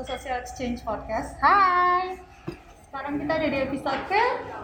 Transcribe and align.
to 0.00 0.08
Social 0.08 0.40
Exchange 0.40 0.80
Podcast. 0.80 1.36
Hai. 1.38 2.16
Sekarang 2.82 3.20
kita 3.20 3.32
ada 3.36 3.46
di 3.46 3.58
episode 3.60 4.00
ke 4.08 4.22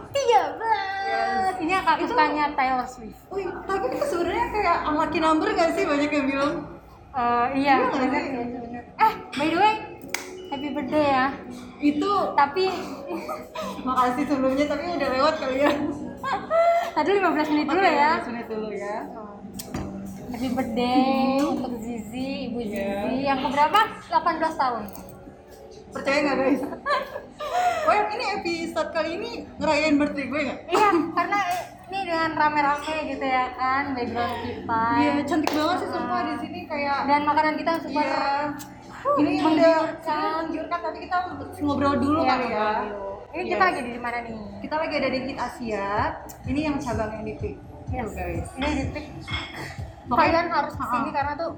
13. 0.08 1.60
Ini 1.60 1.72
akan 1.76 1.92
Itu- 1.92 2.00
kesukaannya 2.08 2.44
Taylor 2.56 2.88
Swift. 2.88 3.20
Wih, 3.28 3.44
tapi 3.68 3.84
itu 3.90 4.00
sebenarnya 4.02 4.46
kayak 4.48 4.76
unlucky 4.88 5.20
number 5.20 5.52
gak 5.52 5.76
sih 5.76 5.84
banyak 5.84 6.08
yang 6.08 6.24
bilang? 6.24 6.52
Eh, 7.12 7.46
iya. 7.54 7.74
Iya 7.76 7.86
bener 7.92 8.08
sih, 8.16 8.32
bener. 8.32 8.82
Eh, 8.96 9.12
by 9.30 9.46
the 9.46 9.58
way, 9.60 9.74
happy 10.48 10.68
birthday 10.72 11.04
ya. 11.04 11.26
Itu 11.76 12.12
Tapi 12.32 12.64
makasih 13.86 14.24
sebelumnya 14.24 14.64
tapi 14.64 14.84
udah 14.88 15.08
lewat 15.12 15.34
kali 15.36 15.56
ya. 15.60 15.70
tadi 16.96 17.08
15 17.12 17.52
menit 17.52 17.66
dulu 17.68 17.84
ya. 17.84 18.10
15 18.16 18.28
menit 18.32 18.46
dulu 18.48 18.68
ya. 18.72 18.96
Happy 20.26 20.48
birthday 20.50 21.38
untuk 21.38 21.76
Zizi, 21.78 22.28
Ibu 22.48 22.58
Iya. 22.58 23.04
Zizi 23.04 23.16
yang 23.22 23.38
keberapa? 23.38 23.80
18 24.08 24.56
tahun. 24.56 24.84
Percaya 25.96 26.18
nggak 26.22 26.36
guys? 26.36 26.62
Oh 27.86 27.94
ini 27.94 28.26
episode 28.34 28.90
kali 28.90 29.10
ini 29.14 29.30
ngerayain 29.56 29.94
birthday 29.94 30.26
gue 30.26 30.40
nggak? 30.42 30.58
Iya, 30.66 30.88
karena 31.16 31.38
ini 31.86 31.98
dengan 32.02 32.30
rame-rame 32.34 32.96
gitu 33.06 33.22
ya 33.22 33.46
kan 33.54 33.94
background 33.94 34.36
kita. 34.42 34.82
Iya, 34.98 35.12
cantik 35.22 35.50
banget 35.54 35.76
sih 35.78 35.88
sumpah 35.88 36.20
di 36.20 36.34
sini 36.42 36.60
kayak 36.66 36.98
Dan 37.06 37.22
makanan 37.22 37.54
kita 37.54 37.72
super 37.78 38.02
Iya. 38.02 38.26
Ini 39.16 39.32
udah 39.38 39.76
menggiurkan. 40.42 40.78
tapi 40.82 40.98
kita 40.98 41.16
ngobrol 41.62 41.94
dulu 41.94 42.20
Iya, 42.20 42.28
kali 42.28 42.46
ya. 42.50 42.70
Ini 43.30 43.38
Iya. 43.38 43.50
kita 43.54 43.62
lagi 43.62 43.80
di 43.86 44.00
mana 44.02 44.18
nih? 44.18 44.36
Kita 44.58 44.74
lagi 44.76 44.94
ada 44.96 45.08
di 45.08 45.18
Hit 45.22 45.38
Asia. 45.38 45.88
Ini 46.42 46.60
yang 46.64 46.76
cabangnya 46.76 47.22
di 47.22 47.34
Pik. 47.38 47.56
Yes. 47.86 48.02
Tuh, 48.02 48.12
guys. 48.12 48.48
Ini 48.52 48.66
di. 48.90 49.02
Makanya- 50.06 50.18
Kalian 50.18 50.46
harus 50.50 50.74
ke 50.74 50.84
sini 50.84 51.10
karena 51.12 51.32
tuh 51.36 51.50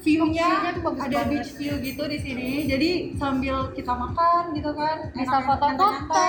View-nya 0.00 0.48
bagus 0.74 0.96
ada 0.98 1.20
beach 1.24 1.50
view 1.54 1.76
gitu 1.76 2.02
di 2.04 2.18
sini. 2.18 2.48
Jadi 2.64 2.90
sambil 3.14 3.68
kita 3.70 3.92
makan 3.92 4.52
gitu 4.52 4.72
kan, 4.72 4.96
Bisa 5.12 5.36
foto-foto. 5.40 5.86
foto-foto 6.08 6.22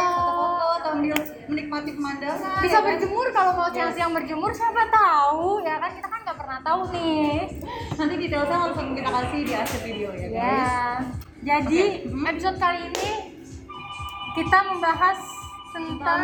sambil 0.81 1.15
menikmati 1.47 1.91
pemandangan. 1.91 2.59
bisa 2.59 2.67
ya 2.69 2.77
kan? 2.77 2.87
berjemur 2.89 3.27
kalau 3.29 3.51
mau 3.53 3.69
siang-siang 3.69 4.11
berjemur 4.11 4.51
siapa 4.51 4.83
tahu 4.87 5.61
ya 5.61 5.75
kan 5.77 5.91
kita 5.91 6.03
kan 6.05 6.19
nggak 6.21 6.37
pernah 6.37 6.59
tahu 6.61 6.81
nih. 6.91 7.37
Nanti 7.93 8.13
detailnya 8.17 8.57
langsung 8.61 8.87
kita 8.91 9.09
kasih 9.09 9.39
di 9.41 9.53
akhir 9.53 9.79
video 9.81 10.09
ya 10.11 10.27
Ya. 10.27 10.29
guys. 10.29 11.05
Jadi 11.41 11.79
Oke. 11.97 12.11
Hmm. 12.11 12.25
episode 12.27 12.57
kali 12.57 12.79
ini 12.85 13.09
kita 14.33 14.57
membahas 14.65 15.19
tentang 15.71 16.21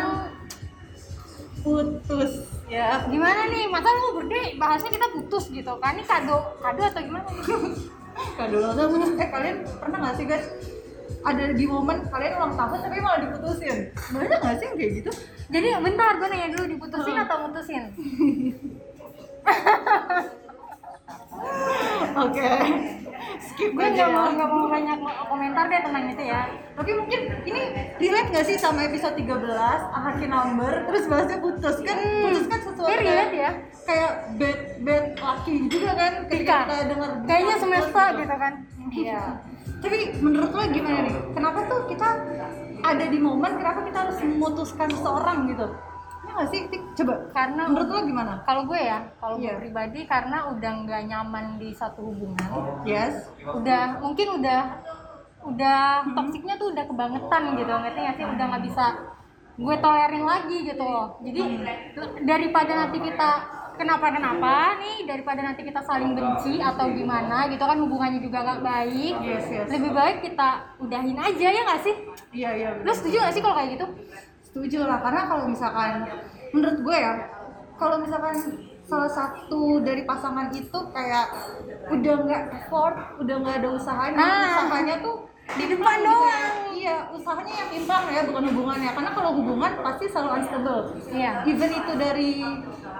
Putus 1.68 2.32
ya. 2.66 3.04
gimana 3.04 3.44
nih 3.46 3.64
masa 3.66 3.88
lu 3.90 4.16
berde 4.16 4.56
bahasnya 4.56 4.88
kita 4.88 5.06
putus 5.10 5.44
gitu 5.48 5.72
kan 5.76 5.92
ini 5.92 6.02
kado 6.02 6.56
kado 6.58 6.82
atau 6.82 7.00
gimana 7.00 7.24
Kado 8.34 8.54
ulang 8.56 8.74
tahun. 8.74 9.14
Eh 9.14 9.28
kalian 9.28 9.56
pernah 9.78 9.98
nggak 10.00 10.16
sih 10.16 10.26
guys? 10.26 10.46
Ada 11.20 11.52
di 11.52 11.64
momen 11.64 12.02
kalian 12.04 12.34
ulang 12.34 12.54
tahun 12.54 12.78
tapi 12.80 12.98
malah 12.98 13.20
diputusin. 13.20 13.94
Banyak 13.94 14.38
nggak 14.38 14.56
sih 14.56 14.66
yang 14.66 14.76
kayak 14.76 14.92
gitu? 14.96 15.10
jadi 15.48 15.68
bentar 15.78 16.12
gue 16.14 16.28
nanya 16.28 16.48
dulu 16.50 16.64
diputusin 16.68 17.14
Hmm. 17.14 17.24
atau 17.24 17.36
mutusin 17.42 17.84
Oke. 22.18 22.50
Skip 23.58 23.74
gue 23.74 23.82
aja 23.82 23.90
nggak 23.98 24.10
mau 24.12 24.22
ya. 24.22 24.32
nggak 24.32 24.48
mau 24.48 24.66
banyak 24.70 24.98
komentar 25.26 25.64
deh 25.66 25.80
tentang 25.82 26.04
itu 26.06 26.22
ya 26.24 26.42
Tapi 26.72 26.90
mungkin 26.94 27.20
ini 27.42 27.60
relate 27.98 28.28
nggak 28.30 28.46
sih 28.46 28.54
sama 28.54 28.86
episode 28.86 29.18
13 29.18 29.34
Ahaki 29.90 30.26
number 30.26 30.86
terus 30.86 31.04
bahasnya 31.04 31.38
putus 31.38 31.76
kan 31.82 31.98
Hmm. 31.98 32.22
putus 32.24 32.46
kan 32.46 32.58
sesuatu 32.60 32.86
Ini 32.86 33.02
relate 33.02 33.34
ya. 33.34 33.50
kayak 33.82 34.10
bad 34.36 34.58
bad 34.80 35.04
lucky 35.16 35.56
juga 35.66 35.90
kan 35.92 36.12
ketika 36.24 36.38
Ika. 36.46 36.58
kita 36.62 36.74
dengar 36.86 37.10
kayaknya 37.26 37.56
semesta 37.58 38.02
gitu 38.14 38.34
kan 38.36 38.52
Iya. 38.88 39.22
Tapi 39.82 39.98
menurut 40.18 40.50
lo 40.50 40.62
gimana 40.68 40.98
nih? 41.02 41.14
Kenapa 41.32 41.58
tuh 41.66 41.86
kita 41.86 42.08
ada 42.80 43.04
di 43.04 43.18
momen 43.18 43.52
kenapa 43.54 43.82
kita 43.82 43.98
harus 44.00 44.18
memutuskan 44.20 44.86
seseorang 44.88 45.46
gitu? 45.48 45.66
Nggak 46.38 46.48
sih? 46.48 46.62
Tik? 46.64 46.82
Coba. 46.94 47.14
karena 47.30 47.62
Menurut 47.64 47.88
lo 47.88 48.00
gimana? 48.04 48.32
kalau 48.42 48.62
gue 48.64 48.78
ya 48.80 48.98
kalau 49.16 49.34
gue 49.36 49.44
Iya. 49.44 49.54
pribadi 49.56 50.00
karena 50.04 50.38
udah 50.48 50.72
nggak 50.80 51.02
nyaman 51.04 51.44
di 51.56 51.70
satu 51.70 52.00
hubungan 52.04 52.50
Yes. 52.84 53.26
udah 53.40 53.98
mungkin 53.98 54.38
udah 54.38 54.62
udah 55.40 55.82
Hmm. 56.00 56.14
toksiknya 56.14 56.54
tuh 56.54 56.70
udah 56.70 56.84
kebangetan 56.84 57.42
gitu 57.54 57.70
ngerti 57.72 57.98
nggak 58.00 58.16
sih 58.16 58.26
udah 58.28 58.44
nggak 58.48 58.64
bisa 58.64 58.86
gue 59.56 59.76
tolerin 59.76 60.24
lagi 60.24 60.58
gitu 60.64 60.84
loh 60.84 61.06
jadi 61.20 61.40
Hmm. 61.40 61.62
daripada 62.22 62.72
nanti 62.76 62.98
kita 63.00 63.30
kenapa 63.74 64.06
kenapa 64.08 64.52
nih 64.76 64.98
daripada 65.04 65.40
nanti 65.40 65.62
kita 65.62 65.78
saling 65.80 66.12
benci 66.12 66.58
atau 66.60 66.86
gimana 66.88 67.46
gitu 67.46 67.62
kan 67.62 67.74
hubungannya 67.76 68.18
juga 68.18 68.38
nggak 68.40 68.60
baik 68.60 69.14
Yes, 69.20 69.46
yes. 69.48 69.66
lebih 69.68 69.90
baik 69.92 70.16
kita 70.20 70.48
udahin 70.78 71.14
aja 71.16 71.48
ya 71.48 71.62
nggak 71.64 71.80
sih 71.80 71.94
Iya 72.32 72.50
iya. 72.52 72.68
lu 72.76 72.90
setuju 72.90 73.16
nggak 73.20 73.32
sih 73.32 73.40
kalau 73.40 73.54
kayak 73.54 73.70
gitu 73.74 73.86
Setuju 74.58 74.90
lah 74.90 74.98
karena 74.98 75.22
kalau 75.22 75.46
misalkan 75.46 76.02
menurut 76.50 76.82
gue 76.82 76.96
ya 76.98 77.14
kalau 77.78 78.02
misalkan 78.02 78.34
salah 78.82 79.06
satu 79.06 79.78
dari 79.86 80.02
pasangan 80.02 80.50
itu 80.50 80.78
kayak 80.90 81.30
udah 81.86 82.14
nggak 82.26 82.42
effort, 82.58 82.94
udah 83.22 83.34
nggak 83.38 83.56
ada 83.62 83.68
usahanya, 83.70 84.18
Ah. 84.18 84.66
usahanya 84.66 84.98
tuh 84.98 85.30
Di 85.48 85.64
depan 85.64 85.78
gitu 85.94 86.02
ya. 86.02 86.10
doang. 86.10 86.54
Iya, 86.74 86.96
usahanya 87.08 87.54
yang 87.54 87.70
implang 87.72 88.04
ya, 88.10 88.20
bukan 88.26 88.44
hubungannya. 88.50 88.90
Karena 88.90 89.10
kalau 89.14 89.30
hubungan 89.32 89.70
pasti 89.78 90.04
selalu 90.04 90.30
unstable. 90.36 90.82
Iya. 91.08 91.32
Even 91.46 91.70
itu 91.70 91.92
dari 91.94 92.30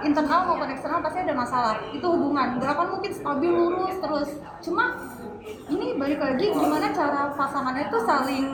internal 0.01 0.39
maupun 0.47 0.71
eksternal 0.71 1.03
pasti 1.03 1.19
ada 1.21 1.35
masalah. 1.35 1.75
Itu 1.91 2.07
hubungan. 2.07 2.55
Gak 2.57 2.71
akan 2.73 2.87
mungkin 2.95 3.11
stabil 3.11 3.51
lurus 3.51 3.99
terus. 3.99 4.29
Cuma 4.63 4.95
ini 5.67 5.99
balik 5.99 6.23
lagi 6.23 6.45
gimana 6.49 6.87
cara 6.89 7.35
pasangannya 7.35 7.83
itu 7.85 7.97
saling 8.01 8.47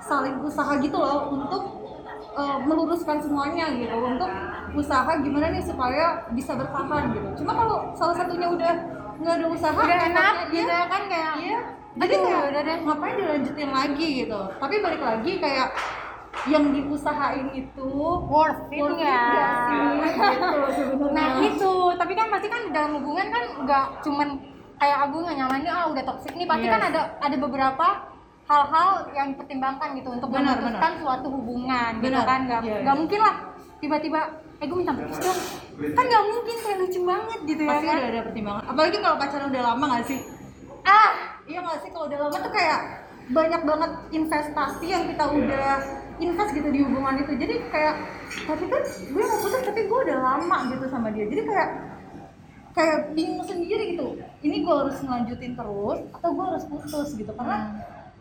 saling 0.00 0.36
usaha 0.38 0.72
gitu 0.78 0.96
loh 0.96 1.32
untuk 1.32 1.83
uh, 2.34 2.58
meluruskan 2.60 3.18
semuanya 3.18 3.70
gitu 3.72 3.94
untuk 3.94 4.30
usaha 4.74 5.10
gimana 5.18 5.50
nih 5.50 5.62
supaya 5.62 6.26
bisa 6.30 6.54
bertahan 6.54 7.10
gitu. 7.10 7.28
Cuma 7.42 7.52
kalau 7.54 7.76
salah 7.94 8.14
satunya 8.14 8.46
udah 8.46 8.72
nggak 9.14 9.34
ada 9.38 9.46
usaha, 9.46 9.72
udah 9.72 9.98
enak 10.10 10.34
gitu 10.50 10.66
ya 10.66 10.84
kan 10.86 11.02
kayak 11.06 11.32
Iya. 11.38 11.58
Jadi 11.94 12.10
Aduh, 12.10 12.26
kayak 12.26 12.42
udah 12.50 12.62
deh. 12.66 12.78
ngapain 12.82 13.14
dilanjutin 13.14 13.70
lagi 13.70 14.06
gitu. 14.26 14.40
Tapi 14.58 14.74
balik 14.82 14.98
lagi 14.98 15.32
kayak 15.38 15.68
yang 16.50 16.74
diusahain 16.74 17.46
itu 17.54 17.86
worth 18.26 18.66
it 18.68 18.82
worth 18.82 18.98
it 18.98 19.06
nggak 19.06 19.50
sih? 19.62 19.78
gitu. 20.90 21.06
Nah 21.14 21.26
itu, 21.38 21.72
tapi 21.94 22.12
kan 22.12 22.26
pasti 22.28 22.48
kan 22.50 22.62
dalam 22.74 22.98
hubungan 22.98 23.30
kan 23.30 23.44
nggak 23.62 23.86
cuman 24.02 24.28
kayak 24.74 24.98
aku 25.06 25.16
nggak 25.22 25.36
nyaman 25.38 25.60
nih, 25.62 25.70
ah 25.70 25.86
udah 25.86 26.02
toxic 26.02 26.34
nih. 26.34 26.44
Pasti 26.44 26.66
Yes. 26.66 26.74
kan 26.74 26.82
ada 26.90 27.00
ada 27.22 27.36
beberapa 27.38 27.86
hal-hal 28.44 28.88
yang 29.16 29.26
dipertimbangkan 29.32 29.88
gitu 29.96 30.08
untuk 30.12 30.28
Benar, 30.28 30.60
memutuskan 30.60 30.92
suatu 31.00 31.28
hubungan 31.32 31.90
gitu 32.04 32.12
Benar. 32.12 32.26
kan 32.28 32.40
nggak 32.44 32.60
iya. 32.64 32.92
mungkin 32.92 33.20
lah 33.24 33.34
tiba-tiba 33.80 34.20
eh 34.60 34.66
gue 34.70 34.76
minta 34.78 34.94
putus 34.96 35.18
dong 35.20 35.40
kan 35.96 36.04
nggak 36.06 36.24
mungkin 36.30 36.56
kayak 36.62 36.76
lucu 36.78 37.00
banget 37.02 37.40
gitu 37.44 37.62
ya 37.64 37.70
Pasti 37.74 37.86
kan 37.88 37.96
udah 37.98 38.10
ada 38.12 38.22
pertimbangan. 38.22 38.62
Apalagi 38.70 38.96
kalau 39.02 39.16
pacaran 39.18 39.46
udah 39.50 39.62
lama 39.64 39.84
nggak 39.90 40.04
sih? 40.06 40.20
ah 40.84 41.12
Iya 41.44 41.60
nggak 41.60 41.78
sih 41.84 41.90
kalau 41.92 42.06
udah 42.08 42.18
lama 42.24 42.36
tuh 42.40 42.52
kayak 42.52 42.80
banyak 43.24 43.62
banget 43.64 43.90
investasi 44.12 44.86
yang 44.88 45.04
kita 45.08 45.24
udah 45.24 45.68
invest 46.20 46.50
gitu 46.56 46.68
di 46.72 46.80
hubungan 46.84 47.14
itu. 47.20 47.32
Jadi 47.36 47.54
kayak 47.68 47.94
tapi 48.48 48.64
kan 48.68 48.82
gue 48.84 49.24
mau 49.24 49.38
putus 49.40 49.62
tapi 49.64 49.80
gue 49.84 49.98
udah 50.08 50.18
lama 50.20 50.58
gitu 50.72 50.84
sama 50.88 51.08
dia. 51.12 51.28
Jadi 51.28 51.42
kayak 51.44 51.68
kayak 52.72 52.96
bingung 53.12 53.44
sendiri 53.44 53.96
gitu. 53.96 54.16
Ini 54.40 54.56
gue 54.64 54.74
harus 54.74 54.96
ngelanjutin 55.04 55.52
terus 55.52 55.98
atau 56.16 56.28
gue 56.32 56.44
harus 56.44 56.64
putus 56.68 57.08
gitu 57.16 57.32
karena 57.36 57.58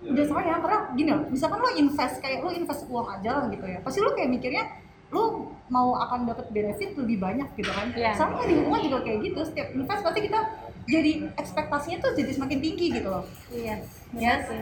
udah 0.06 0.26
sayang 0.26 0.60
karena 0.60 0.80
gini 0.94 1.10
loh 1.10 1.24
misalkan 1.28 1.58
lo 1.58 1.70
invest 1.72 2.16
kayak 2.20 2.40
lo 2.40 2.50
invest 2.50 2.84
uang 2.86 3.08
aja 3.10 3.30
lah 3.34 3.46
gitu 3.48 3.64
ya 3.64 3.80
pasti 3.80 4.00
lo 4.00 4.12
kayak 4.12 4.30
mikirnya 4.30 4.64
lo 5.10 5.24
mau 5.68 5.94
akan 5.96 6.26
dapat 6.26 6.50
benefit 6.50 6.94
lebih 6.94 7.18
banyak 7.18 7.48
gitu 7.54 7.70
kan 7.70 7.88
Iya. 7.92 8.12
sama 8.14 8.44
di 8.44 8.54
hubungan 8.56 8.82
juga 8.84 9.00
kayak 9.02 9.20
gitu 9.24 9.40
setiap 9.44 9.68
invest 9.72 10.02
pasti 10.02 10.20
kita 10.22 10.40
jadi 10.84 11.12
ekspektasinya 11.34 11.98
tuh 12.00 12.12
jadi 12.14 12.32
semakin 12.32 12.60
tinggi 12.60 12.88
gitu 12.92 13.08
loh 13.08 13.24
iya 13.50 13.80
Yes. 14.12 14.44
sih 14.46 14.60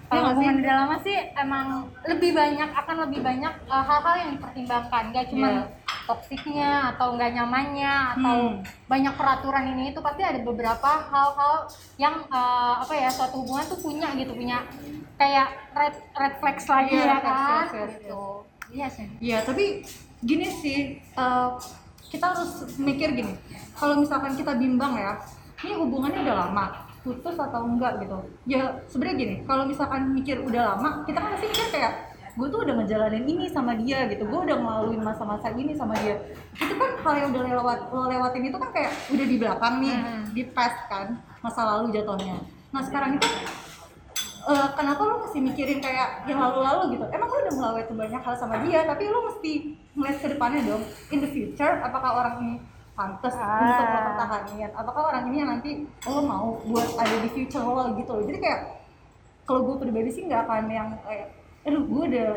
Iya 0.00 0.08
kalau 0.08 0.28
hubungan 0.32 0.54
sih? 0.54 0.60
udah 0.62 0.74
lama 0.78 0.96
sih 0.98 1.16
emang 1.36 1.66
lebih 2.02 2.30
banyak 2.32 2.70
akan 2.72 2.96
lebih 3.04 3.20
banyak 3.20 3.54
uh, 3.66 3.84
hal-hal 3.84 4.14
yang 4.16 4.30
dipertimbangkan 4.34 5.02
gak 5.12 5.26
cuma 5.28 5.48
Iya. 5.50 5.62
Toksiknya 6.08 6.96
atau 6.96 7.12
nggak 7.14 7.36
nyamannya 7.36 7.94
atau 8.16 8.36
Hmm. 8.48 8.64
banyak 8.88 9.12
peraturan 9.12 9.64
ini 9.76 9.92
itu 9.92 10.00
pasti 10.00 10.24
ada 10.24 10.40
beberapa 10.40 10.90
hal-hal 11.12 11.68
yang 12.00 12.24
uh, 12.32 12.80
apa 12.80 12.96
ya 12.96 13.12
suatu 13.12 13.44
hubungan 13.44 13.68
tuh 13.68 13.76
punya 13.76 14.08
gitu 14.16 14.32
punya 14.32 14.64
kayak 15.14 15.52
red 15.76 15.94
red 16.16 16.34
flags 16.40 16.64
lagi 16.64 16.96
Iya, 16.96 17.04
ya 17.04 17.18
kan 17.20 17.64
yes, 17.68 17.72
yes, 17.76 17.92
gitu 18.00 18.22
iya 18.68 18.86
sih 18.88 19.06
Iya, 19.20 19.38
tapi 19.44 19.84
gini 20.18 20.48
sih, 20.50 20.78
eh, 20.98 21.48
kita 22.08 22.34
harus 22.34 22.66
mikir 22.74 23.14
gini. 23.14 23.32
Kalau 23.72 23.94
misalkan 23.96 24.34
kita 24.34 24.56
bimbang 24.56 24.96
ya, 24.96 25.14
ini 25.62 25.78
hubungannya 25.78 26.26
udah 26.26 26.36
lama, 26.42 26.64
putus 27.00 27.36
atau 27.36 27.64
enggak 27.64 28.02
gitu. 28.02 28.18
Ya 28.44 28.82
sebenarnya 28.88 29.16
gini, 29.16 29.34
kalau 29.44 29.62
misalkan 29.62 30.10
mikir 30.10 30.42
udah 30.42 30.74
lama, 30.74 31.06
kita 31.06 31.16
kan 31.16 31.32
pasti 31.32 31.46
mikir 31.46 31.66
kayak 31.70 31.92
gue 32.38 32.46
tuh 32.46 32.60
udah 32.62 32.74
ngejalanin 32.78 33.26
ini 33.26 33.44
sama 33.46 33.74
dia 33.74 34.06
gitu, 34.06 34.22
gue 34.22 34.40
udah 34.40 34.56
ngelaluin 34.56 35.02
masa-masa 35.02 35.50
ini 35.50 35.74
sama 35.74 35.98
dia. 35.98 36.14
Itu 36.54 36.70
kan 36.72 36.90
hal 36.96 37.14
yang 37.18 37.28
udah 37.34 37.42
lewat 37.52 37.78
lo 37.90 38.06
lewatin 38.06 38.46
itu 38.46 38.54
kan 38.54 38.70
kayak 38.70 38.94
udah 39.10 39.26
di 39.26 39.36
belakang 39.36 39.74
nih, 39.78 39.96
Hmm. 39.96 40.22
di 40.30 40.42
past 40.48 40.78
kan, 40.86 41.06
masa 41.38 41.66
lalu 41.66 41.90
jatuhnya. 41.92 42.38
Nah 42.70 42.80
sekarang 42.80 43.18
itu 43.18 43.26
eh, 44.46 44.68
kenapa 44.72 45.02
lu 45.02 45.20
masih 45.20 45.40
mikirin 45.42 45.76
kayak 45.78 46.24
yang 46.24 46.38
lalu-lalu 46.38 46.94
gitu 46.94 47.04
emang 47.06 47.28
lu 47.28 47.38
udah 47.38 47.54
melewati 47.54 47.92
banyak 47.92 48.22
hal 48.22 48.34
sama 48.34 48.56
dia 48.62 48.80
tapi 48.82 49.04
lu 49.04 49.20
mesti 49.26 49.52
ngeliat 49.92 50.16
ke 50.16 50.28
depannya 50.30 50.60
dong 50.64 50.82
in 51.10 51.18
the 51.18 51.28
future 51.28 51.74
apakah 51.80 52.16
orang 52.16 52.34
ini 52.40 52.54
pantas 52.94 53.36
Ah. 53.36 53.60
untuk 53.62 53.86
lo 53.86 54.00
pertahanin 54.08 54.70
apakah 54.72 55.02
orang 55.06 55.22
ini 55.28 55.36
yang 55.38 55.50
nanti 55.50 55.70
lo 56.02 56.24
mau 56.24 56.56
buat 56.64 56.96
ada 56.96 57.16
di 57.18 57.28
future 57.28 57.60
lo 57.60 57.92
gitu 57.94 58.08
loh 58.10 58.24
jadi 58.24 58.38
kayak 58.40 58.60
kalau 59.44 59.60
gue 59.64 59.76
pribadi 59.78 60.10
sih 60.10 60.24
nggak 60.24 60.40
akan 60.42 60.64
yang 60.66 60.88
kayak 61.02 61.28
aduh 61.68 61.82
gue 61.84 62.02
udah 62.08 62.28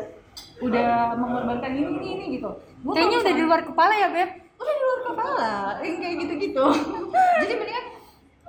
udah 0.62 0.90
mengorbankan 1.18 1.70
ini 1.74 1.90
ini 1.98 2.08
ini 2.14 2.24
gitu 2.38 2.50
Gua 2.82 2.92
Kayaknya 2.98 3.18
udah 3.22 3.34
di 3.34 3.42
luar 3.46 3.60
kepala 3.62 3.94
ya, 3.94 4.08
Beb. 4.10 4.30
udah 4.58 4.74
di 4.74 4.82
luar 4.82 5.00
kepala 5.06 5.50
yang 5.82 5.96
kayak 5.98 6.16
gitu-gitu 6.22 6.64
jadi 7.42 7.52
mendingan 7.58 7.86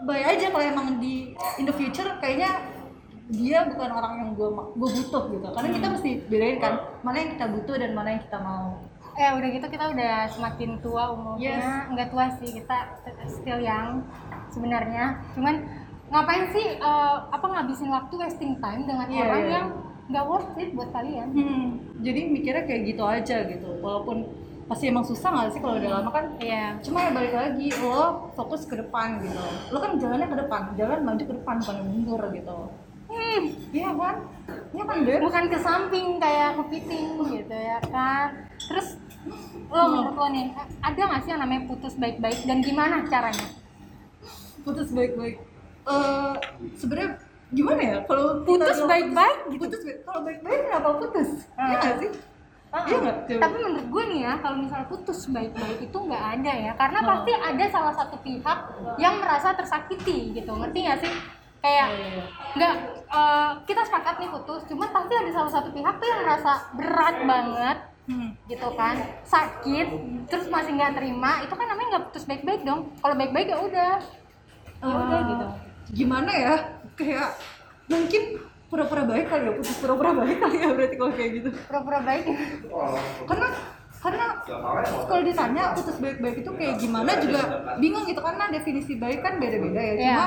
baik 0.03 0.25
aja 0.25 0.45
kalau 0.51 0.65
emang 0.65 0.87
di 0.99 1.15
in 1.57 1.65
the 1.65 1.73
future 1.73 2.09
kayaknya 2.19 2.61
dia 3.31 3.65
bukan 3.65 3.89
orang 3.89 4.13
yang 4.19 4.29
gue 4.35 4.49
gue 4.51 4.89
butuh 4.99 5.23
gitu 5.31 5.47
karena 5.47 5.69
kita 5.73 5.87
mesti 5.95 6.11
bedain 6.27 6.57
kan 6.59 6.73
mana 7.01 7.17
yang 7.23 7.31
kita 7.39 7.45
butuh 7.49 7.75
dan 7.79 7.91
mana 7.95 8.07
yang 8.13 8.21
kita 8.21 8.37
mau 8.37 8.77
Eh 9.13 9.29
udah 9.29 9.49
gitu 9.53 9.67
kita 9.69 9.93
udah 9.93 10.25
semakin 10.25 10.81
tua 10.81 11.13
umurnya. 11.13 11.61
Yes. 11.61 11.65
Enggak 11.85 12.09
tua 12.09 12.25
sih, 12.41 12.49
kita 12.49 12.97
still 13.29 13.61
young 13.61 14.01
sebenarnya. 14.49 15.21
Cuman 15.37 15.69
ngapain 16.09 16.49
sih 16.49 16.81
eh, 16.81 17.17
apa 17.29 17.45
ngabisin 17.45 17.93
waktu 17.93 18.13
wasting 18.17 18.57
time 18.57 18.89
dengan 18.89 19.05
Iya, 19.05 19.21
orang 19.29 19.43
iya. 19.45 19.53
yang 19.53 19.67
nggak 20.05 20.25
worth 20.25 20.51
it 20.55 20.69
buat 20.71 20.89
kalian? 20.89 21.27
hmm, 21.29 21.65
jadi 21.99 22.21
mikirnya 22.27 22.63
kayak 22.63 22.81
gitu 22.85 23.03
aja 23.03 23.37
gitu 23.45 23.69
walaupun 23.79 24.27
pasti 24.63 24.87
emang 24.87 25.03
susah 25.03 25.29
nggak 25.29 25.49
sih 25.49 25.59
kalau 25.59 25.75
udah 25.75 25.91
lama 25.93 26.09
kan 26.09 26.25
Iya. 26.37 26.79
cuma 26.79 27.03
ya 27.03 27.11
balik 27.11 27.33
lagi 27.33 27.67
lo 27.77 28.03
fokus 28.31 28.63
ke 28.63 28.75
depan 28.75 29.19
gitu 29.19 29.39
lo 29.69 29.77
kan 29.77 29.91
jalannya 29.97 30.25
ke 30.25 30.37
depan 30.37 30.61
jalan 30.73 30.99
maju 31.01 31.19
ke 31.21 31.33
depan 31.33 31.55
bukan 31.57 31.77
mundur 31.83 32.21
gitu 32.31 32.59
Hmm, 33.05 33.43
iya 33.69 33.93
kan 33.93 34.15
iya 34.73 34.83
kan 34.83 34.97
deh 34.99 35.19
bukan 35.21 35.43
ke 35.45 35.57
samping 35.59 36.17
kayak 36.17 36.57
kepiting 36.57 37.05
gitu 37.29 37.53
ya 37.53 37.77
kan. 37.85 38.49
Terus 38.57 38.97
lo 39.67 39.77
Hmm. 39.77 39.89
menurut 39.93 40.15
lo 40.15 40.27
nih 40.27 40.49
ada 40.81 41.01
nggak 41.03 41.21
sih 41.21 41.29
yang 41.29 41.41
namanya 41.41 41.63
putus 41.67 41.93
baik-baik 41.93 42.41
dan 42.41 42.57
gimana 42.59 43.05
caranya? 43.05 43.47
putus 44.59 44.89
baik-baik 44.89 45.37
eh 45.83 46.33
sebenarnya 46.73 47.19
gimana 47.53 47.81
ya 47.81 47.97
kalau 48.03 48.41
Putus 48.41 48.79
baik-baik 48.83 49.37
gitu. 49.47 49.61
putus 49.61 49.81
kalau 50.03 50.21
baik-baik 50.21 50.59
kenapa 50.65 50.89
putus 50.97 51.29
Ah. 51.53 51.63
iya 51.63 51.75
nggak 51.79 51.97
sih 51.99 52.11
Iya 52.73 52.97
nggak? 52.99 53.17
Coba. 53.29 53.37
Tapi 53.37 53.55
menurut 53.59 53.85
gue 53.85 54.03
nih 54.09 54.19
ya, 54.19 54.33
kalau 54.41 54.57
misalnya 54.57 54.87
putus 54.89 55.29
baik-baik 55.29 55.77
itu 55.79 55.93
nggak 55.93 56.23
ada 56.33 56.53
ya, 56.59 56.71
karena 56.73 56.99
Hmm. 56.99 57.09
pasti 57.13 57.31
ada 57.31 57.65
salah 57.69 57.93
satu 57.93 58.15
pihak 58.17 58.59
yang 58.97 59.21
merasa 59.21 59.53
tersakiti 59.53 60.33
gitu, 60.33 60.49
ngerti 60.51 60.79
nggak 60.81 60.99
sih? 60.99 61.13
Kayak 61.61 61.87
Iya, 61.87 62.01
iya. 62.09 62.23
nggak 62.51 62.73
eh, 63.13 63.51
kita 63.63 63.81
sepakat 63.85 64.15
nih 64.17 64.29
putus, 64.31 64.65
cuman 64.65 64.89
pasti 64.89 65.13
ada 65.13 65.31
salah 65.31 65.51
satu 65.53 65.69
pihak 65.69 65.95
tuh 65.95 66.07
yang 66.07 66.21
merasa 66.25 66.51
berat 66.73 67.15
banget 67.23 67.77
Hmm. 68.03 68.29
gitu 68.43 68.67
kan, 68.73 68.95
sakit, 69.23 69.87
terus 70.25 70.49
masih 70.49 70.73
nggak 70.73 70.97
terima, 70.97 71.31
itu 71.39 71.53
kan 71.53 71.69
namanya 71.69 71.87
nggak 71.93 72.05
putus 72.09 72.25
baik-baik 72.25 72.65
dong. 72.65 72.89
Kalau 72.97 73.13
baik-baik 73.13 73.47
ya 73.47 73.57
udah, 73.59 73.93
ya 74.81 74.95
udah 74.97 75.13
Eh, 75.13 75.23
gitu. 75.29 75.47
gimana 75.93 76.31
ya 76.33 76.53
kayak 76.95 77.29
mungkin 77.85 78.23
pura-pura 78.67 79.03
baik 79.03 79.25
kali 79.27 79.43
ya 79.43 79.53
putus 79.53 79.77
pura-pura 79.77 80.11
baik 80.15 80.37
kali 80.39 80.55
ya 80.57 80.69
berarti 80.71 80.95
kalau 80.95 81.13
kayak 81.13 81.31
gitu 81.35 81.49
Pura-pura 81.63 81.99
baik. 82.01 82.23
karena 83.23 83.47
karena 83.95 84.25
kalau 85.05 85.21
ditanya 85.21 85.63
putus 85.71 85.97
baik-baik 85.97 86.37
itu 86.37 86.51
kayak 86.51 86.75
gimana 86.77 87.11
juga 87.17 87.41
bingung 87.77 88.03
gitu 88.03 88.19
karena 88.19 88.49
definisi 88.49 88.93
baik 88.95 89.19
kan 89.19 89.37
beda-beda 89.37 89.79
ya 89.79 89.93
cuma 89.93 90.03
Iya. 90.03 90.23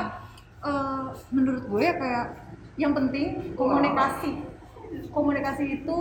eh, 0.63 1.03
menurut 1.29 1.63
gue 1.63 1.81
ya 1.81 1.93
kayak 1.93 2.25
yang 2.75 2.93
penting 2.93 3.25
komunikasi 3.53 4.31
komunikasi 5.09 5.63
itu 5.77 5.97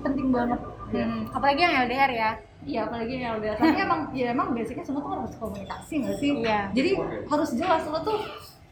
penting 0.00 0.30
banget 0.30 0.60
ya. 0.90 1.02
Hmm, 1.02 1.22
apalagi 1.28 1.60
yang 1.60 1.74
LDR 1.82 2.10
ya. 2.10 2.30
Iya 2.60 2.80
apalagi 2.84 3.12
yang 3.16 3.34
LDR 3.34 3.56
tapi 3.56 3.72
emang 3.74 4.00
ya 4.12 4.26
emang 4.30 4.52
basicnya 4.52 4.84
semua 4.84 5.00
tuh 5.00 5.12
harus 5.16 5.32
komunikasi 5.34 5.92
nggak 5.98 6.16
sih 6.16 6.30
Iya. 6.38 6.60
jadi 6.70 6.90
harus 7.26 7.50
jelas 7.52 7.82
lo 7.84 7.98
tuh 8.00 8.20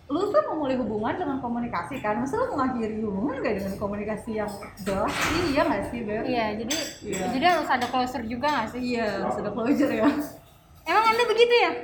lu 0.09 0.21
tuh 0.27 0.43
memulai 0.49 0.75
hubungan 0.75 1.15
dengan 1.15 1.37
komunikasi 1.39 2.01
kan 2.01 2.19
masa 2.19 2.35
lu 2.37 2.51
mengakhiri 2.51 2.99
hubungan 2.99 3.39
gak 3.39 3.55
dengan 3.61 3.75
komunikasi 3.77 4.31
yang 4.35 4.51
jelas 4.81 5.13
sih 5.13 5.41
iya 5.53 5.61
nggak 5.63 5.83
sih 5.87 5.99
Beb? 6.01 6.23
Iya, 6.25 6.45
jadi 6.57 6.75
Iya. 7.05 7.25
jadi 7.37 7.45
harus 7.47 7.69
ada 7.69 7.87
closure 7.87 8.25
juga 8.25 8.47
nggak 8.49 8.69
sih? 8.73 8.81
iya 8.89 9.07
harus 9.21 9.37
ada 9.37 9.51
closure 9.51 9.93
ya 9.93 10.09
Emang 10.83 11.05
anda 11.07 11.23
begitu 11.23 11.55
ya? 11.55 11.71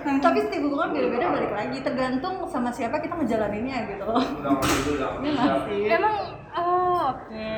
tapi 0.00 0.36
setiap 0.40 0.62
hubungan 0.64 0.88
beda-beda 0.90 1.26
balik 1.28 1.52
lagi 1.52 1.76
tergantung 1.78 2.34
sama 2.46 2.70
siapa 2.70 2.98
kita 2.98 3.14
ngejalaninnya 3.14 3.76
gitu 3.86 4.02
loh 4.06 4.22
iya 5.20 5.30
nggak 5.30 5.58
sih 5.66 5.80
Emang 5.90 6.14
oh 6.50 6.98
oke. 7.12 7.48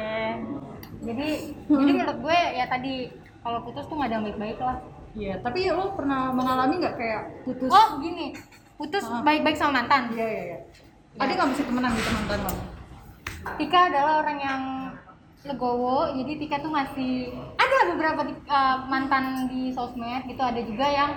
Jadi 1.03 1.27
jadi 1.67 1.91
menurut 1.93 2.17
gue 2.21 2.39
ya 2.53 2.65
tadi 2.67 2.93
kalau 3.39 3.59
putus 3.63 3.85
tuh 3.87 3.95
nggak 3.95 4.07
ada 4.07 4.15
yang 4.17 4.25
baik-baik 4.25 4.59
lah. 4.59 4.77
iya 5.13 5.35
tapi 5.39 5.67
lo 5.69 5.93
pernah 5.93 6.31
mengalami 6.31 6.79
nggak 6.79 6.95
kayak 6.97 7.23
putus 7.43 7.69
Oh 7.69 7.99
gini, 7.99 8.31
putus 8.75 9.05
Ah. 9.05 9.21
baik-baik 9.21 9.55
sama 9.55 9.79
mantan. 9.79 10.11
iya 10.11 10.27
iya 10.27 10.43
iya 10.47 10.59
ada 11.15 11.31
nggak 11.31 11.49
bisa 11.51 11.63
temenan 11.65 11.93
gitu 11.93 12.11
mantan 12.11 12.41
lo 12.43 12.55
Tika 13.53 13.91
adalah 13.91 14.13
orang 14.19 14.39
yang 14.39 14.63
legowo, 15.43 16.15
jadi 16.15 16.33
Tika 16.37 16.57
tuh 16.59 16.71
masih 16.71 17.27
ada 17.53 17.91
beberapa 17.91 18.23
eh, 18.25 18.77
mantan 18.87 19.25
di 19.47 19.69
sosmed 19.69 20.23
gitu, 20.25 20.39
ada 20.39 20.61
juga 20.61 20.87
yang 20.87 21.11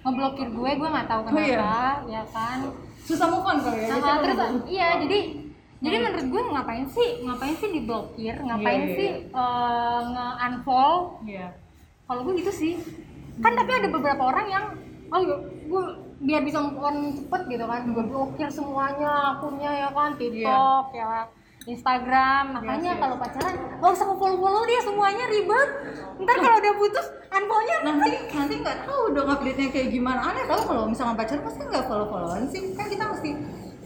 ngeblokir 0.00 0.46
gue, 0.48 0.70
gue 0.72 0.88
nggak 0.88 1.06
tahu 1.06 1.20
Oh, 1.24 1.34
iya? 1.36 1.58
kenapa, 1.58 1.82
ya 2.08 2.22
kan. 2.28 2.58
susah 3.00 3.26
move 3.26 3.42
on 3.42 3.58
kali 3.58 3.82
ya 3.82 3.86
Nah, 3.92 4.18
terus 4.20 4.36
kalau- 4.36 4.62
iya 4.64 4.88
jadi 4.96 5.18
jadi 5.80 5.96
menurut 6.00 6.26
gue 6.28 6.42
ngapain 6.48 6.86
sih 6.86 7.08
ngapain 7.20 7.54
sih 7.56 7.70
diblokir 7.72 8.34
ngapain 8.38 8.78
Iya, 8.78 8.86
iya, 8.86 8.94
sih 8.94 9.10
nge-unfollow 10.06 10.94
iya 11.24 11.48
kalau 12.04 12.22
gue 12.22 12.34
gitu 12.36 12.52
sih 12.52 12.72
kan 13.38 13.52
tapi 13.52 13.70
ada 13.72 13.88
beberapa 13.88 14.22
orang 14.24 14.46
yang 14.46 14.64
oh 15.08 15.18
iya, 15.18 15.34
gue 15.64 15.82
biar 16.22 16.40
bisa 16.46 16.58
move 16.62 16.78
on 16.78 16.96
cepet 17.10 17.42
gitu 17.50 17.64
kan. 17.66 17.80
Gue 17.90 18.04
blokir 18.06 18.48
semuanya 18.48 19.36
akunnya 19.36 19.70
ya 19.70 19.88
kan 19.90 20.14
TikTok 20.14 20.86
ya. 20.94 21.26
Instagram. 21.62 22.44
Makanya 22.58 22.90
Yes, 22.90 22.96
yes. 22.98 23.02
kalau 23.02 23.16
pacaran 23.18 23.54
gak 23.78 23.90
usah 23.94 24.06
follow 24.18 24.38
follow 24.38 24.62
dia 24.66 24.80
semuanya 24.82 25.24
ribet. 25.30 25.68
Ntar 26.22 26.36
kalau 26.38 26.56
udah 26.58 26.74
putus 26.78 27.06
unfollownya 27.32 27.76
nanti 27.82 28.10
nanti 28.34 28.54
nggak 28.60 28.78
tahu 28.86 29.02
dong 29.14 29.28
update 29.30 29.58
nya 29.58 29.68
kayak 29.70 29.88
gimana. 29.90 30.20
Aneh 30.22 30.44
tau 30.46 30.62
kalau 30.62 30.82
misalnya 30.90 31.14
pacaran 31.18 31.42
pasti 31.42 31.62
nggak 31.66 31.84
follow 31.90 32.06
followan 32.06 32.44
sih. 32.50 32.62
Kan 32.74 32.86
kita 32.86 33.04
mesti 33.10 33.30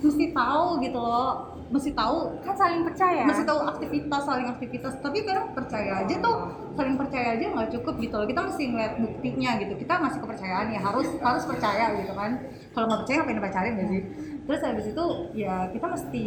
mesti 0.04 0.24
tahu 0.36 0.66
gitu 0.84 1.00
loh 1.00 1.55
mesti 1.66 1.90
tahu 1.92 2.38
kan 2.46 2.54
saling 2.54 2.86
percaya. 2.86 3.26
mesti 3.26 3.42
tahu 3.42 3.58
aktivitas 3.66 4.22
saling 4.22 4.48
aktivitas. 4.48 4.92
Tapi 5.02 5.18
kadang 5.26 5.50
percaya 5.50 6.06
aja 6.06 6.14
tuh 6.22 6.36
saling 6.78 6.94
percaya 6.94 7.28
aja 7.34 7.44
nggak 7.50 7.68
cukup 7.74 7.94
gitu 7.98 8.14
loh. 8.14 8.26
Kita 8.26 8.40
mesti 8.46 8.62
ngeliat 8.70 8.94
buktinya 9.02 9.50
gitu. 9.58 9.74
Kita 9.74 9.92
ngasih 9.98 10.20
kepercayaan 10.22 10.66
ya 10.70 10.80
harus 10.80 11.08
harus 11.18 11.44
percaya 11.44 11.84
gitu 11.98 12.12
kan. 12.14 12.30
Kalau 12.70 12.86
nggak 12.86 13.00
percaya 13.02 13.16
ngapain 13.22 13.40
pacarin 13.42 13.72
gak 13.74 13.88
sih? 13.90 14.02
Terus 14.46 14.60
habis 14.62 14.86
itu 14.86 15.04
ya 15.34 15.54
kita 15.74 15.86
mesti 15.90 16.24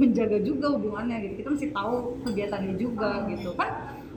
menjaga 0.00 0.38
juga 0.42 0.66
hubungannya 0.74 1.16
gitu. 1.28 1.34
Kita 1.44 1.48
mesti 1.54 1.66
tahu 1.70 1.94
kegiatannya 2.26 2.74
juga 2.74 3.10
gitu. 3.30 3.50
Kan 3.54 3.68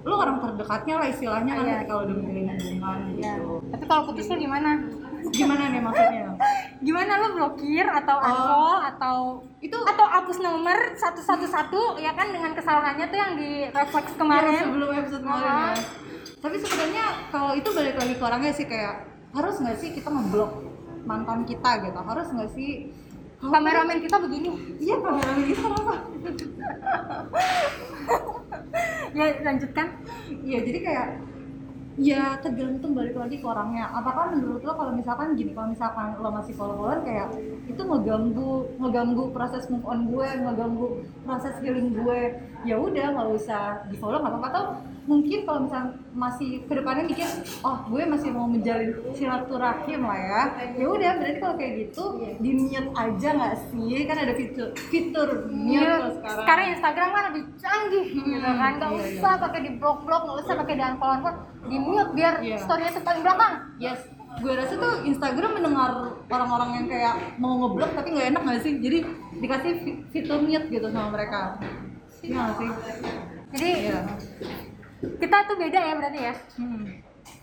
lu 0.03 0.15
orang 0.19 0.41
terdekatnya 0.43 0.99
lah 0.99 1.07
istilahnya 1.07 1.51
kan 1.55 1.63
Iya. 1.63 1.75
ketika 1.79 1.93
udah 2.03 2.15
menjalin 2.19 2.47
hubungan 2.51 2.99
Ya. 2.99 3.33
gitu. 3.39 3.51
Tapi 3.71 3.83
kalau 3.87 4.01
putus 4.09 4.25
lu 4.27 4.35
gimana? 4.35 4.69
Gimana 5.31 5.63
nih 5.71 5.79
maksudnya 5.79 6.32
gimana 6.83 7.15
lo 7.17 7.27
blokir 7.33 7.87
atau 7.87 8.15
Oh. 8.15 8.27
unfollow 8.27 8.77
atau 8.83 9.17
itu 9.57 9.77
atau 9.79 10.05
hapus 10.05 10.37
nomor 10.37 10.75
satu 10.93 11.23
satu 11.23 11.47
satu 11.47 11.81
ya 11.95 12.11
kan 12.11 12.27
dengan 12.27 12.51
kesalahannya 12.51 13.07
tuh 13.07 13.15
yang 13.15 13.33
di 13.33 13.71
refleks 13.71 14.11
Yang 14.11 14.19
kemarin 14.19 14.59
sebelum 14.59 14.89
episode 14.93 15.23
kemarin 15.23 15.47
Aha. 15.47 15.63
ya. 15.63 15.75
Tapi 16.43 16.55
sebenarnya 16.59 17.05
kalau 17.31 17.51
itu 17.55 17.69
balik 17.71 17.95
lagi 17.95 18.13
ke 18.13 18.23
orangnya 18.23 18.51
sih 18.51 18.67
kayak 18.67 18.95
harus 19.31 19.55
nggak 19.57 19.77
sih 19.79 19.89
kita 19.91 20.11
ngeblok 20.11 20.51
mantan 21.03 21.43
kita 21.43 21.71
gitu? 21.81 21.99
Harus 21.99 22.27
nggak 22.29 22.51
sih? 22.51 22.91
Kameramen 23.39 23.99
kita 23.99 24.15
begini 24.19 24.47
Iya 24.79 24.95
kameramen 24.99 25.43
kita 25.43 25.65
apa? 25.67 25.95
ya 29.13 29.25
lanjutkan 29.41 29.87
Iya 30.43 30.59
jadi 30.63 30.79
kayak 30.79 31.07
ya 31.97 32.41
tergantung 32.41 32.97
balik 32.97 33.13
lagi 33.13 33.37
ke 33.37 33.45
orangnya. 33.45 33.89
Apakah 33.93 34.33
menurut 34.33 34.65
lo 34.65 34.73
kalau 34.73 34.91
misalkan 34.97 35.37
gini, 35.37 35.53
kalau 35.53 35.69
misalkan 35.69 36.17
lo 36.17 36.29
masih 36.33 36.53
follow-followan 36.57 37.05
kayak 37.05 37.29
itu 37.69 37.81
ngeganggu 37.81 38.65
ngeganggu 38.81 39.23
proses 39.29 39.69
move 39.69 39.85
on 39.85 40.09
gue, 40.09 40.29
ngeganggu 40.41 40.87
proses 41.21 41.53
healing 41.61 41.93
gue. 41.93 42.19
Ya 42.65 42.75
udah 42.81 43.05
nggak 43.13 43.29
usah 43.37 43.85
di 43.93 43.95
follow 44.01 44.17
nggak 44.21 44.33
apa-apa. 44.41 44.61
Mungkin 45.03 45.43
kalau 45.43 45.59
misalnya 45.61 45.91
masih 46.13 46.63
ke 46.63 46.73
depannya 46.73 47.03
mikir, 47.03 47.27
oh 47.59 47.77
gue 47.85 48.03
masih 48.05 48.29
mau 48.29 48.47
menjalin 48.47 48.95
silaturahim 49.11 50.01
lah 50.01 50.15
ya. 50.15 50.41
Ya 50.73 50.87
udah 50.87 51.11
berarti 51.17 51.39
kalau 51.39 51.55
kayak 51.55 51.73
gitu 51.81 52.03
di 52.39 52.51
mute 52.53 52.89
aja 52.93 53.29
nggak 53.33 53.55
sih? 53.67 53.99
Kan 54.03 54.17
ada 54.17 54.31
fitur 54.31 54.67
fitur 54.87 55.27
mute 55.45 55.83
loh 55.83 56.11
sekarang. 56.13 56.39
sekarang 56.39 56.65
Instagram 56.71 57.09
kan 57.09 57.23
lebih 57.27 57.43
canggih 57.57 58.05
gitu 58.07 58.31
Hmm, 58.31 58.55
kan. 58.55 58.71
Nggak 58.73 58.91
iya, 58.93 59.05
usah 59.13 59.33
pakai 59.37 59.59
di 59.61 59.71
blok 59.75 59.97
blok 60.01 60.21
nggak 60.23 60.37
usah 60.39 60.55
pakai 60.55 60.73
di 60.73 60.83
unfollow 60.85 61.13
unfollow 61.13 61.35
di 61.63 61.77
mute 61.77 62.11
biar 62.13 62.33
Iya. 62.39 62.57
storynya 62.59 63.01
paling 63.03 63.21
belakang. 63.21 63.53
Yes, 63.77 63.99
gue 64.35 64.53
rasa 64.53 64.73
tuh 64.73 64.93
Instagram 65.03 65.51
mendengar 65.53 65.91
orang-orang 66.25 66.69
yang 66.73 66.85
kayak 66.87 67.13
mau 67.37 67.55
ngeblok 67.57 67.91
tapi 67.93 68.07
nggak 68.09 68.27
enak 68.29 68.41
nggak 68.41 68.61
sih? 68.61 68.73
Jadi 68.77 68.97
dikasih 69.37 69.71
fi- 69.77 69.99
fitur 70.09 70.39
mute 70.39 70.67
gitu 70.69 70.87
sama 70.87 71.11
mereka. 71.11 71.59
Iya 72.19 72.43
sih? 72.55 72.69
Jadi 73.51 73.69
iya 73.83 73.99
kita 75.13 75.37
tuh 75.43 75.55
beda 75.55 75.79
ya 75.79 75.93
berarti 75.95 76.19
ya? 76.21 76.33
Hmm. 76.55 76.85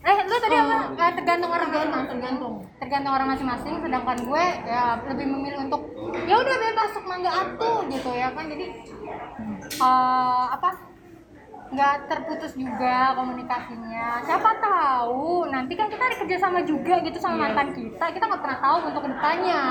eh 0.01 0.17
lu 0.23 0.37
tadi 0.39 0.55
Oh. 0.55 0.65
apa 0.67 0.77
Eh, 0.99 1.13
tergantung 1.15 1.51
orang. 1.51 1.65
tergantung 1.67 2.03
tergantung. 2.07 2.55
Tergantung 2.77 3.13
orang 3.13 3.29
masing-masing 3.29 3.75
sedangkan 3.79 4.19
gue 4.19 4.45
ya 4.65 4.85
lebih 5.03 5.27
memilih 5.27 5.59
untuk 5.63 5.83
ya 6.23 6.37
udah 6.37 6.57
bebas 6.59 6.89
sok 6.91 7.05
mangga 7.05 7.31
atuh 7.31 7.85
gitu 7.87 8.11
ya 8.11 8.29
kan? 8.31 8.45
Jadi 8.47 8.67
eh, 9.79 10.45
apa? 10.51 10.71
Nggak 11.71 11.95
terputus 12.09 12.53
juga 12.55 13.15
komunikasinya. 13.15 14.21
Siapa 14.21 14.51
tahu 14.59 15.47
nanti 15.47 15.73
kan 15.73 15.87
kita 15.87 16.03
ada 16.03 16.17
kerjasama 16.19 16.61
juga 16.63 16.99
gitu 17.01 17.17
sama 17.17 17.37
Iya. 17.37 17.43
mantan 17.47 17.69
kita. 17.73 18.05
Kita 18.11 18.25
nggak 18.27 18.43
pernah 18.43 18.59
tahu 18.59 18.77
untuk 18.85 19.01
ke 19.01 19.11
depannya 19.11 19.63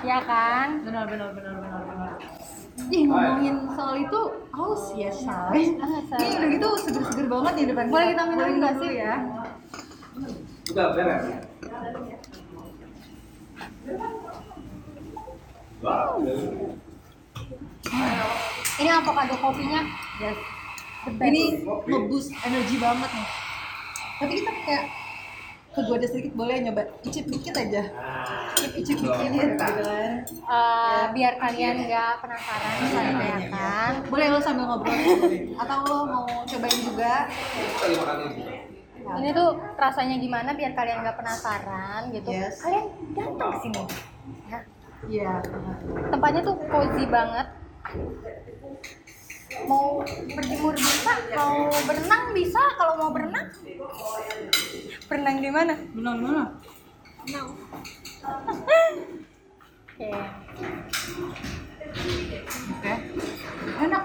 ya 0.00 0.18
kan? 0.20 0.68
Benar 0.82 1.04
benar 1.08 1.28
benar 1.32 1.52
Ih 2.88 3.04
ngomongin 3.04 3.56
soal 3.76 3.96
itu 3.98 4.20
haus 4.48 4.84
ya 4.96 5.10
say 5.12 5.28
Ah, 5.76 6.00
Say. 6.08 6.18
Ini 6.18 6.34
udah 6.34 6.48
gitu 6.50 6.68
seger-seger 6.82 7.26
banget 7.28 7.52
nih 7.54 7.64
depan 7.68 7.84
Boleh 7.88 8.06
kita 8.10 8.22
minum 8.24 8.48
nggak 8.58 8.72
dulu 8.74 8.84
sih? 8.84 8.92
ya. 8.96 9.14
Udah 10.68 10.86
beres. 10.92 11.24
Wow. 15.78 16.18
ini 18.78 18.90
avocado 18.90 19.34
kopinya? 19.38 19.80
Yes. 20.18 20.38
Ini 21.08 21.42
nge-boost 21.62 22.30
energi 22.42 22.76
banget 22.76 23.10
nih. 23.10 23.28
Tapi 24.18 24.32
kita 24.34 24.52
kayak 24.66 24.84
kegoda 25.78 26.06
sedikit 26.10 26.34
boleh 26.34 26.56
nyoba. 26.66 26.82
Icip 27.06 27.30
dikit 27.30 27.54
aja 27.54 27.82
icip 28.58 28.72
icip 28.74 28.98
dikit 28.98 29.30
gitu 29.30 29.54
kan. 29.62 30.12
Eh, 30.26 31.04
biar 31.14 31.34
kalian 31.38 31.74
nggak 31.86 32.12
penasaran 32.22 32.72
misalnya 32.82 33.22
ya 33.22 33.38
kan 33.52 33.92
boleh 34.10 34.26
lo 34.30 34.38
sambil 34.42 34.64
ngobrol. 34.66 34.94
Atau 35.62 35.78
lo 35.86 35.98
mau 36.06 36.26
cobain 36.42 36.80
juga. 36.82 37.14
Ini. 37.88 39.24
ini 39.24 39.28
tuh 39.32 39.56
rasanya 39.80 40.20
gimana 40.20 40.52
biar 40.52 40.72
kalian 40.74 41.00
nggak 41.00 41.16
penasaran 41.16 42.00
gitu. 42.12 42.28
Yes. 42.28 42.60
kalian 42.60 42.86
datang 43.14 43.50
ke 43.54 43.58
sini. 43.62 43.82
Ya. 44.50 44.60
iya. 45.08 45.32
Tempatnya 46.10 46.40
tuh 46.44 46.56
cozy 46.66 47.04
banget. 47.08 47.46
Mau 49.64 50.04
berjemur 50.06 50.76
bisa 50.76 51.12
mau 51.34 51.72
berenang 51.88 52.24
bisa? 52.36 52.62
Kalau 52.76 52.94
mau 53.00 53.10
berenang 53.10 53.48
berenang 55.08 55.40
di 55.40 55.50
mana? 55.50 55.74
Benar 55.96 56.14
benar 56.20 56.46
oke. 59.98 60.08
Oke. 62.78 62.94
Enak. 63.78 64.04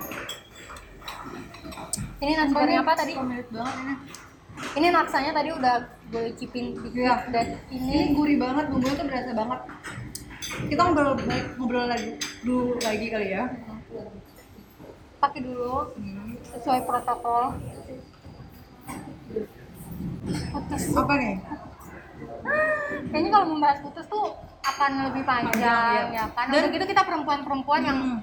Ini 2.23 2.31
nasi 2.39 2.53
goreng 2.55 2.79
apa 2.81 2.91
tadi? 2.95 3.13
Pemilik 3.13 3.47
banget 3.51 3.75
ini. 3.83 3.93
Ini 4.73 4.87
naksanya 4.95 5.31
tadi 5.35 5.49
udah 5.51 5.75
gue 6.09 6.25
cipin 6.39 6.65
dikit. 6.77 7.03
Iya. 7.03 7.15
dan 7.35 7.45
ini 7.67 7.83
ini 7.83 8.15
gurih 8.15 8.37
banget 8.39 8.65
bumbunya 8.71 8.95
tuh 8.95 9.05
berasa 9.05 9.31
banget. 9.35 9.59
Kita 10.71 10.81
ngobrol 10.87 11.13
ngobrol 11.59 11.85
lagi 11.89 12.09
dulu 12.47 12.79
lagi 12.79 13.07
kali 13.11 13.27
ya. 13.33 13.43
Pakai 15.19 15.39
dulu 15.43 15.91
sesuai 16.53 16.81
protokol 16.83 17.55
putus 20.25 20.83
apa 20.93 21.13
nih? 21.15 21.35
Kayaknya 23.03 23.29
kalau 23.31 23.47
membahas 23.49 23.79
putus 23.81 24.05
tuh 24.07 24.25
akan 24.63 25.11
lebih 25.11 25.23
panjang 25.23 25.59
iya. 26.09 26.23
ya 26.23 26.25
kan? 26.31 26.47
Dan- 26.47 26.63
udah 26.63 26.71
gitu 26.71 26.85
kita 26.87 27.03
perempuan-perempuan 27.03 27.81
yang 27.83 27.99
Hmm. 27.99 28.19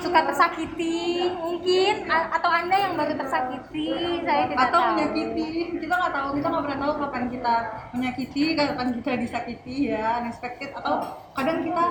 suka 0.00 0.20
tersakiti 0.24 1.28
mungkin? 1.30 2.08
A- 2.08 2.28
atau 2.32 2.48
anda 2.48 2.72
yang 2.74 2.96
baru 2.96 3.12
tersakiti? 3.14 3.88
Saya 4.24 4.48
tidak 4.48 4.64
atau 4.64 4.80
tahu. 4.80 4.88
menyakiti? 4.90 5.48
Kita 5.76 5.94
nggak 5.94 6.12
tahu 6.14 6.28
kita 6.34 6.46
nggak 6.48 6.64
pernah 6.64 6.78
tahu 6.80 6.92
kapan 6.98 7.24
kita 7.28 7.54
menyakiti 7.92 8.42
kapan 8.56 8.88
kita 8.96 9.10
disakiti 9.20 9.76
ya 9.92 10.24
unexpected. 10.24 10.70
Atau 10.72 10.94
kadang 11.32 11.58
kita 11.60 11.84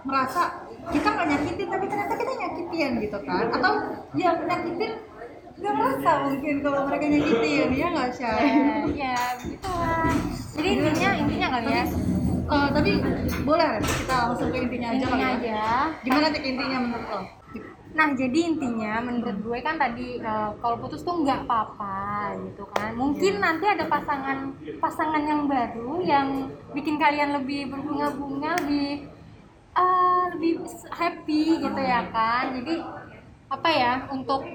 merasa 0.00 0.42
kita 0.88 1.08
nggak 1.10 1.26
nyakitin 1.28 1.66
tapi 1.66 1.84
ternyata 1.86 2.14
kita 2.14 2.32
nyakitin 2.36 2.90
gitu 3.00 3.18
kan? 3.24 3.44
Atau 3.50 3.72
yang 4.14 4.36
nyakitin 4.42 4.92
nggak 5.60 5.74
merasa 5.76 6.10
mungkin 6.24 6.54
kalau 6.64 6.80
mereka 6.88 7.04
nyakitin 7.12 7.70
ya 7.76 7.86
nggak 7.92 8.08
sih 8.16 8.24
ya, 8.24 8.34
ya 8.96 9.16
begitulah 9.36 10.14
jadi 10.60 10.68
intinya 10.76 11.10
intinya 11.16 11.48
kali 11.56 11.68
ya. 11.72 11.84
Eh, 12.50 12.68
tapi 12.74 12.90
boleh 13.46 13.68
kita 13.80 14.14
langsung 14.26 14.48
ke 14.50 14.58
intinya 14.60 14.88
aja 14.90 15.06
kali 15.06 15.22
intinya 15.22 15.28
ya. 15.30 15.38
aja. 15.38 15.62
Gimana 16.04 16.26
tik 16.34 16.44
intinya 16.44 16.78
menurut 16.82 17.06
lo? 17.08 17.20
Nah, 17.90 18.08
jadi 18.14 18.38
intinya 18.54 18.92
menurut 19.02 19.38
gue 19.42 19.58
kan 19.64 19.80
tadi 19.80 20.20
eh, 20.20 20.50
kalau 20.60 20.76
putus 20.82 21.00
tuh 21.00 21.22
nggak 21.22 21.46
apa-apa 21.46 22.36
gitu 22.44 22.66
kan. 22.76 22.92
Mungkin 22.98 23.40
nanti 23.40 23.64
ada 23.70 23.88
pasangan 23.88 24.52
pasangan 24.82 25.22
yang 25.24 25.48
baru 25.48 26.02
yang 26.04 26.52
bikin 26.74 27.00
kalian 27.00 27.40
lebih 27.40 27.70
berbunga-bunga, 27.70 28.60
lebih 28.66 29.08
eh, 29.78 30.24
lebih 30.36 30.52
happy 30.92 31.44
gitu 31.62 31.80
ya 31.80 32.04
kan. 32.12 32.52
Jadi 32.58 32.74
apa 33.50 33.66
ya 33.66 34.06
untuk 34.14 34.46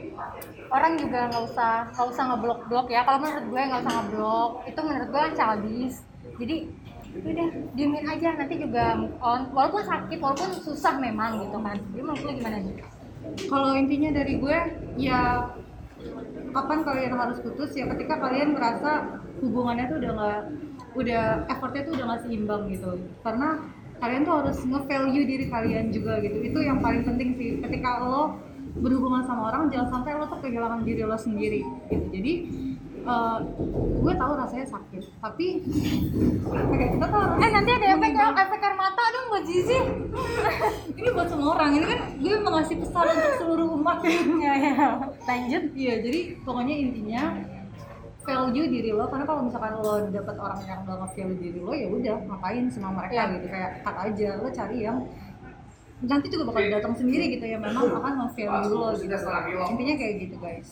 orang 0.72 0.96
juga 0.96 1.28
nggak 1.28 1.44
usah 1.52 1.92
nggak 1.92 2.08
usah 2.16 2.24
ngeblok-blok 2.32 2.88
ya. 2.88 3.04
Kalau 3.04 3.20
menurut 3.20 3.46
gue 3.52 3.62
nggak 3.68 3.82
usah 3.84 3.94
ngeblok. 4.00 4.52
Itu 4.72 4.80
menurut 4.88 5.08
gue 5.12 5.22
kan 5.22 5.34
childish. 5.36 5.98
Jadi 6.40 6.56
udah 7.16 7.48
diemin 7.76 8.06
aja. 8.08 8.28
Nanti 8.40 8.56
juga 8.56 8.96
move 8.96 9.18
on. 9.20 9.52
Walaupun 9.52 9.84
sakit 9.84 10.18
walaupun 10.24 10.50
susah 10.64 10.96
memang 10.96 11.44
gitu 11.44 11.58
kan. 11.60 11.76
Jadi 11.76 12.02
menurut 12.02 12.24
gimana 12.24 12.58
nih? 12.64 12.76
Kalau 13.52 13.70
intinya 13.76 14.10
dari 14.16 14.34
gue 14.40 14.58
ya 14.96 15.52
kapan 16.56 16.80
kalian 16.88 17.14
harus 17.20 17.38
putus? 17.44 17.76
Ya 17.76 17.92
ketika 17.92 18.16
kalian 18.16 18.56
merasa 18.56 19.20
hubungannya 19.44 19.92
tuh 19.92 19.98
udah 20.00 20.12
nggak 20.16 20.42
udah 20.96 21.24
effortnya 21.52 21.84
tuh 21.84 21.94
udah 22.00 22.06
nggak 22.16 22.22
seimbang 22.24 22.64
gitu. 22.72 22.96
Karena 23.28 23.60
kalian 24.00 24.24
tuh 24.24 24.36
harus 24.40 24.58
nge-value 24.64 25.26
diri 25.28 25.46
kalian 25.52 25.92
juga 25.92 26.24
gitu. 26.24 26.40
Itu 26.48 26.60
yang 26.64 26.80
paling 26.80 27.04
penting 27.04 27.36
sih. 27.36 27.60
Ketika 27.60 28.00
lo 28.00 28.40
berhubungan 28.76 29.24
sama 29.24 29.50
orang 29.50 29.72
jangan 29.72 29.88
sampai 29.90 30.12
lo 30.16 30.28
tuh 30.28 30.40
kehilangan 30.40 30.84
diri 30.84 31.02
lo 31.02 31.16
sendiri 31.16 31.62
gitu 31.88 32.06
jadi 32.12 32.34
eh, 33.06 33.38
gue 33.96 34.14
tahu 34.14 34.32
rasanya 34.36 34.68
sakit 34.68 35.04
tapi 35.18 35.48
kayak 36.76 36.90
kita 36.94 37.06
harus 37.08 37.32
Eh 37.40 37.50
nanti 37.52 37.72
ada 37.72 37.88
efek 37.96 38.12
ya, 38.12 38.28
efek 38.34 38.60
air 38.60 38.76
mata 38.76 39.04
dong 39.10 39.26
buat 39.30 39.44
Zizi. 39.46 39.78
ini 41.00 41.10
buat 41.12 41.28
semua 41.28 41.50
orang 41.56 41.72
ini 41.78 41.86
kan 41.86 42.00
gue 42.18 42.36
mengasih 42.38 42.76
pesan 42.80 43.06
untuk 43.06 43.34
seluruh 43.40 43.68
umat 43.78 43.98
ya 44.44 44.54
ya. 44.58 44.74
Lanjut. 45.26 45.64
Iya, 45.74 45.94
jadi 46.02 46.20
pokoknya 46.42 46.76
intinya 46.76 47.22
value 48.26 48.68
diri 48.68 48.90
lo 48.90 49.06
karena 49.06 49.26
kalau 49.30 49.42
misalkan 49.46 49.74
lo 49.78 49.94
dapet 50.10 50.36
orang 50.42 50.60
yang 50.66 50.80
gak 50.82 50.98
nge-value 50.98 51.38
diri 51.38 51.60
lo 51.62 51.72
ya 51.72 51.88
udah 51.88 52.16
ngapain 52.26 52.66
sama 52.74 52.90
mereka 52.98 53.14
Iya. 53.14 53.24
gitu 53.38 53.48
kayak 53.54 53.72
cut 53.86 53.96
aja 54.02 54.28
lo 54.42 54.48
cari 54.50 54.78
yang 54.82 54.98
nanti 56.02 56.28
juga 56.28 56.44
bakal 56.52 56.68
datang 56.68 56.94
sendiri 56.94 57.26
gitu 57.32 57.46
ya 57.46 57.56
memang 57.56 57.88
akan 57.88 58.14
nge-value 58.28 58.68
lo 58.68 58.92
gitu 58.94 59.16
intinya 59.72 59.96
kayak 59.96 60.16
gitu 60.22 60.36
guys 60.38 60.70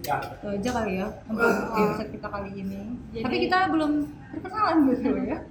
Ya. 0.00 0.16
itu 0.16 0.48
aja 0.48 0.70
kali 0.80 0.96
ya 0.96 1.12
untuk 1.28 1.44
episode 1.76 2.08
kita 2.08 2.24
kali 2.24 2.50
ini 2.56 2.80
Jadi- 3.12 3.20
tapi 3.20 3.36
kita 3.44 3.58
belum 3.68 3.92
perkenalan 4.32 4.76
gitu 4.88 5.12
ya 5.28 5.38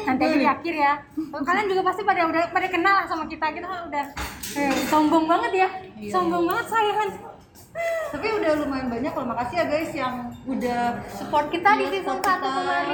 Nanti 0.00 0.22
aja 0.24 0.36
di 0.36 0.48
akhir 0.48 0.74
ya. 0.74 0.92
Kalian 1.30 1.66
juga 1.68 1.82
pasti 1.84 2.02
pada 2.02 2.26
udah 2.26 2.48
pada 2.50 2.66
kenal 2.66 2.94
lah 2.96 3.06
sama 3.06 3.28
kita. 3.28 3.44
Kita 3.52 3.64
kan 3.64 3.80
udah 3.86 4.04
eh, 4.56 4.72
sombong 4.88 5.24
banget 5.24 5.52
ya. 5.54 5.68
Iya. 5.94 6.10
Sombong 6.10 6.44
banget 6.44 6.66
saya 6.66 6.92
kan. 6.96 7.10
tapi 8.10 8.26
udah 8.26 8.50
lumayan 8.58 8.90
banyak 8.90 9.12
loh 9.14 9.22
makasih 9.24 9.56
ya 9.56 9.66
guys 9.70 9.90
yang 9.94 10.14
udah 10.42 10.98
Support 11.14 11.48
kita 11.48 11.70
di 11.78 11.86
Iya, 11.86 11.92
season 11.94 12.18
support 12.18 12.26
1 12.26 12.34
kita. 12.34 12.48
kemarin. 12.50 12.89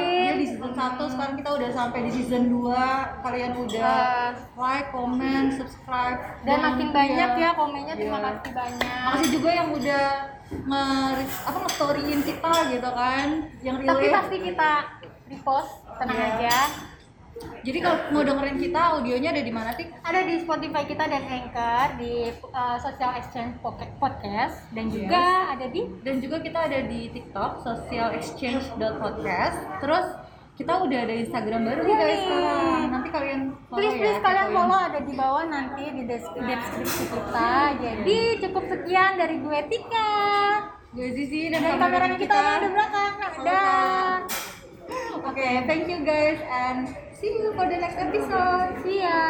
Iya 0.76 0.84
di 0.86 0.92
season 0.92 1.08
1 1.08 1.12
sekarang 1.16 1.36
kita 1.36 1.50
udah 1.52 1.70
sampai 1.72 2.00
di 2.02 2.12
season 2.12 2.44
2 2.52 2.68
kalian 3.24 3.52
udah 3.56 3.96
Eh, 3.96 4.30
like, 4.54 4.88
comment, 4.92 5.48
subscribe 5.50 6.20
Dan 6.44 6.58
makin 6.62 6.92
banyak 6.92 7.30
ya 7.34 7.50
komennya 7.52 7.94
terima 7.96 8.18
Iya. 8.18 8.26
kasih 8.30 8.52
banyak. 8.52 9.00
Makasih 9.02 9.30
juga 9.32 9.50
yang 9.50 9.68
udah 9.72 10.06
nge 10.46 10.84
apa 11.42 11.58
nge-storyin 11.58 12.20
kita 12.22 12.52
gitu 12.70 12.90
kan 12.92 13.28
yang 13.60 13.76
Tapi 13.78 13.88
relate. 13.98 14.14
pasti 14.14 14.36
kita 14.38 14.70
repost, 15.26 15.72
tenang 15.96 16.18
Iya. 16.18 16.28
aja. 16.30 16.58
Jadi 17.36 17.78
kalau 17.78 17.98
mau 18.10 18.22
dengerin 18.22 18.56
kita 18.58 18.80
audionya 18.94 19.28
ada 19.30 19.42
di 19.42 19.52
mana 19.52 19.68
sih? 19.70 19.84
Ada 20.00 20.24
di 20.24 20.40
Spotify 20.40 20.84
kita 20.84 21.04
dan 21.04 21.20
Anchor 21.22 22.00
di 22.00 22.14
uh, 22.46 22.76
Social 22.78 23.12
Exchange 23.14 23.60
Pocket 23.60 23.92
Podcast 23.98 24.64
dan 24.70 24.88
juga 24.88 25.20
Yes. 25.20 25.52
ada 25.52 25.66
di 25.66 25.80
Dan 26.00 26.16
juga 26.18 26.36
kita 26.38 26.58
ada 26.62 26.80
di 26.82 27.08
TikTok 27.10 27.60
socialexchange.podcast. 27.60 29.56
Terus 29.78 30.06
kita 30.56 30.72
udah 30.80 30.98
ada 31.04 31.14
Instagram 31.14 31.62
baru 31.68 31.80
nih 31.84 31.94
guys 31.94 32.08
Yeay. 32.08 32.24
sekarang. 32.24 32.88
Nanti 32.88 33.08
kalian 33.12 33.40
follow 33.68 33.76
please 33.76 33.92
ya, 33.92 34.00
please 34.00 34.20
kalian 34.24 34.48
follow 34.50 34.78
ada 34.80 34.98
di 35.04 35.12
bawah 35.12 35.44
nanti 35.44 35.84
di 35.92 36.02
des- 36.08 36.32
deskripsi 36.34 37.04
kita. 37.12 37.52
Jadi 37.76 38.18
cukup 38.40 38.64
sekian 38.66 39.10
dari 39.20 39.36
gue 39.36 39.58
Tika 39.68 40.12
Gue 40.96 41.08
Zizi 41.12 41.52
dan, 41.52 41.60
dan 41.60 41.76
kameramen 41.76 42.16
kita 42.16 42.32
ada 42.32 42.56
di 42.64 42.68
belakang. 42.72 43.12
Kak. 43.20 44.20
Oke, 45.28 45.48
thank 45.68 45.84
you 45.92 46.00
guys 46.00 46.40
and 46.40 46.88
see 47.12 47.36
you 47.36 47.52
for 47.52 47.68
the 47.68 47.76
next 47.76 48.00
episode. 48.00 48.80
See 48.80 49.04
ya. 49.04 49.20